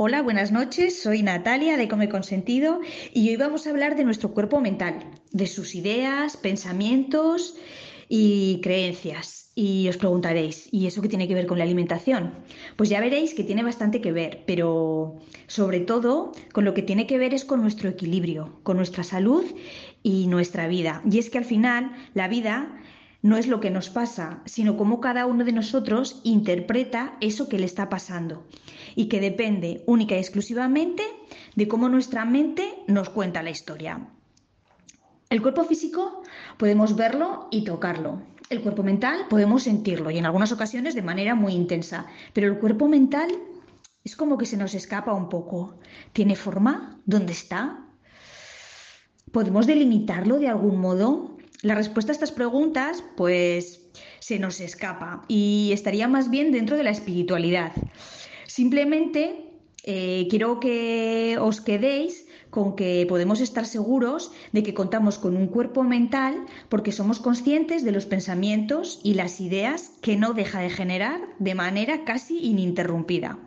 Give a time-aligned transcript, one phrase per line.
[0.00, 1.02] Hola, buenas noches.
[1.02, 2.78] Soy Natalia de Come Consentido
[3.12, 5.00] y hoy vamos a hablar de nuestro cuerpo mental,
[5.32, 7.56] de sus ideas, pensamientos
[8.08, 9.50] y creencias.
[9.56, 12.32] Y os preguntaréis, ¿y eso qué tiene que ver con la alimentación?
[12.76, 17.08] Pues ya veréis que tiene bastante que ver, pero sobre todo con lo que tiene
[17.08, 19.44] que ver es con nuestro equilibrio, con nuestra salud
[20.04, 21.02] y nuestra vida.
[21.10, 22.72] Y es que al final la vida
[23.22, 27.58] no es lo que nos pasa, sino cómo cada uno de nosotros interpreta eso que
[27.58, 28.46] le está pasando
[28.94, 31.02] y que depende única y exclusivamente
[31.56, 34.08] de cómo nuestra mente nos cuenta la historia.
[35.30, 36.22] El cuerpo físico
[36.56, 38.22] podemos verlo y tocarlo.
[38.48, 42.58] El cuerpo mental podemos sentirlo y en algunas ocasiones de manera muy intensa, pero el
[42.58, 43.30] cuerpo mental
[44.04, 45.78] es como que se nos escapa un poco.
[46.12, 46.98] ¿Tiene forma?
[47.04, 47.84] ¿Dónde está?
[49.32, 51.37] ¿Podemos delimitarlo de algún modo?
[51.62, 53.80] La respuesta a estas preguntas, pues,
[54.20, 57.72] se nos escapa y estaría más bien dentro de la espiritualidad.
[58.46, 59.44] Simplemente
[59.82, 65.48] eh, quiero que os quedéis con que podemos estar seguros de que contamos con un
[65.48, 70.70] cuerpo mental porque somos conscientes de los pensamientos y las ideas que no deja de
[70.70, 73.38] generar de manera casi ininterrumpida.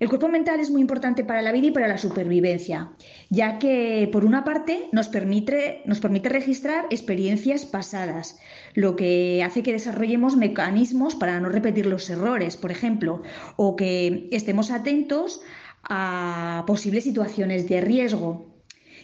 [0.00, 2.90] El cuerpo mental es muy importante para la vida y para la supervivencia,
[3.30, 5.82] ya que por una parte nos permite,
[6.28, 8.38] registrar experiencias pasadas,
[8.74, 13.22] lo que hace que desarrollemos mecanismos para no repetir los errores, por ejemplo,
[13.56, 15.40] o que estemos atentos
[15.84, 18.52] a posibles situaciones de riesgo.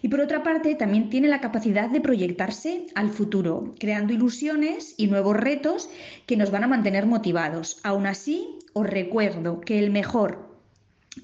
[0.03, 5.09] Y por otra parte, también tiene la capacidad de proyectarse al futuro, creando ilusiones y
[5.09, 5.91] nuevos retos
[6.27, 7.79] que nos van a mantener motivados.
[7.85, 10.50] Aún así, os recuerdo que el mejor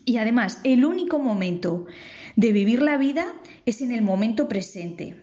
[0.04, 1.86] y además, el único momento
[2.36, 5.16] de vivir la vida es en el momento presente.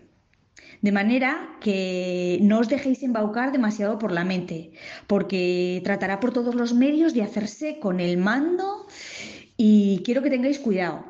[0.82, 4.72] De manera que no os dejéis embaucar demasiado por la mente,
[5.08, 8.88] porque tratará por todos los medios de hacerse con el mando
[9.56, 11.06] y quiero que tengáis cuidado.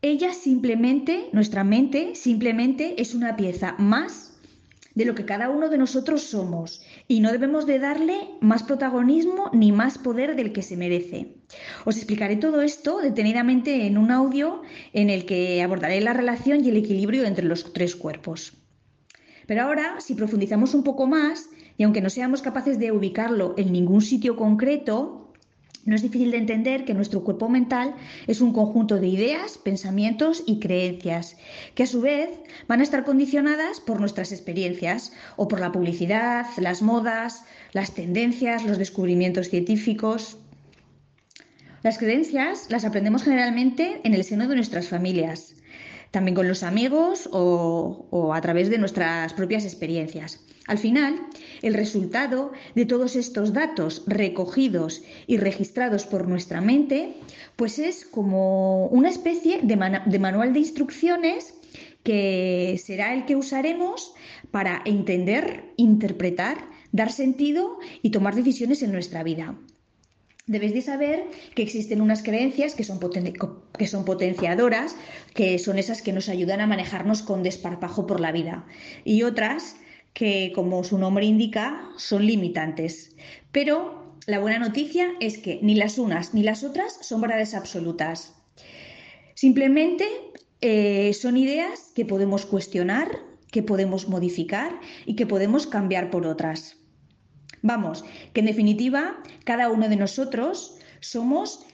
[0.00, 4.35] Ella simplemente, nuestra mente simplemente es una pieza más
[4.96, 9.50] de lo que cada uno de nosotros somos y no debemos de darle más protagonismo
[9.52, 11.36] ni más poder del que se merece.
[11.84, 14.62] Os explicaré todo esto detenidamente en un audio
[14.94, 18.54] en el que abordaré la relación y el equilibrio entre los tres cuerpos.
[19.46, 23.72] Pero ahora, si profundizamos un poco más, y aunque no seamos capaces de ubicarlo en
[23.72, 25.25] ningún sitio concreto,
[25.86, 27.94] no es difícil de entender que nuestro cuerpo mental
[28.26, 31.36] es un conjunto de ideas, pensamientos y creencias,
[31.74, 32.28] que a su vez
[32.66, 38.64] van a estar condicionadas por nuestras experiencias o por la publicidad, las modas, las tendencias,
[38.64, 40.38] los descubrimientos científicos.
[41.82, 45.54] Las creencias las aprendemos generalmente en el seno de nuestras familias,
[46.10, 50.40] también con los amigos o, a través de nuestras propias experiencias.
[50.66, 51.20] Al final,
[51.62, 57.14] el resultado de todos estos datos recogidos y registrados por nuestra mente,
[57.54, 61.54] pues es como una especie de, de manual de instrucciones
[62.02, 64.14] que será el que usaremos
[64.50, 66.56] para entender, interpretar,
[66.92, 69.56] dar sentido y tomar decisiones en nuestra vida.
[70.46, 71.24] Debéis de saber
[71.56, 74.94] que existen unas creencias que son, que son, potenciadoras,
[75.34, 78.64] que son esas que nos ayudan a manejarnos con desparpajo por la vida,
[79.04, 79.76] y otras
[80.12, 83.16] que, como su nombre indica, son limitantes.
[83.50, 88.32] Pero la buena noticia es que ni las unas ni las otras son verdades absolutas.
[89.34, 90.06] Simplemente
[90.60, 93.18] eh, son ideas que podemos cuestionar,
[93.50, 96.76] que podemos modificar y que podemos cambiar por otras.
[97.66, 101.66] Vamos, que en definitiva, cada uno de nosotros somos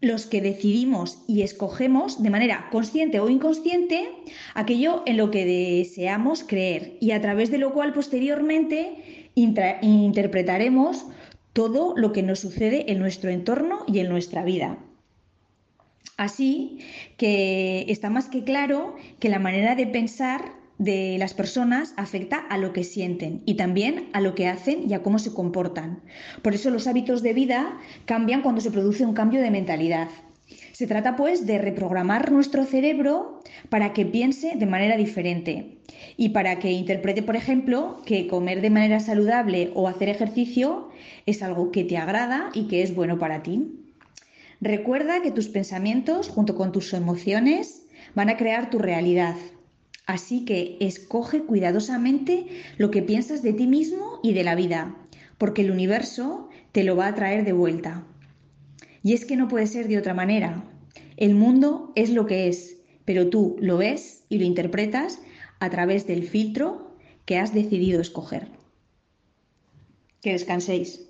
[0.00, 4.10] los que decidimos y escogemos de manera consciente o inconsciente
[4.54, 11.06] aquello en lo que deseamos creer y a través de lo cual posteriormente interpretaremos
[11.52, 14.78] todo lo que nos sucede en nuestro entorno y en nuestra vida.
[16.16, 16.80] Así
[17.16, 22.56] que está más que claro que la manera de pensar de las personas afecta a
[22.56, 26.00] lo que sienten y también a lo que hacen y a cómo se comportan.
[26.40, 30.08] Por eso los hábitos de vida cambian cuando se produce un cambio de mentalidad.
[30.72, 35.76] Se trata pues de reprogramar nuestro cerebro para que piense de manera diferente.
[36.16, 40.88] y para que interprete, por ejemplo, que comer de manera saludable o hacer ejercicio
[41.26, 43.80] es algo que te agrada y que es bueno para ti.
[44.60, 49.36] Recuerda que tus pensamientos, junto con tus emociones, van a crear tu realidad.
[50.06, 52.46] Así que escoge cuidadosamente
[52.78, 54.96] lo que piensas de ti mismo y de la vida,
[55.38, 58.04] porque el universo te lo va a traer de vuelta.
[59.02, 60.64] Y es que no puede ser de otra manera.
[61.16, 65.20] El mundo es lo que es, pero tú lo ves y lo interpretas
[65.58, 68.48] a través del filtro que has decidido escoger.
[70.20, 71.09] Que descanséis.